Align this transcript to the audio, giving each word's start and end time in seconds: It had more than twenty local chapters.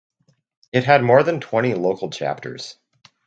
It 0.73 0.83
had 0.83 1.03
more 1.03 1.21
than 1.21 1.39
twenty 1.39 1.75
local 1.75 2.09
chapters. 2.09 2.79